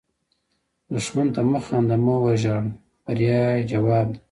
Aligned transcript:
دښمن 0.93 1.27
ته 1.35 1.41
مه 1.49 1.59
خاندئ، 1.65 1.97
مه 2.05 2.15
وژاړئ– 2.23 2.67
بریا 3.03 3.39
یې 3.53 3.67
ځواب 3.71 4.07
ده 4.13 4.19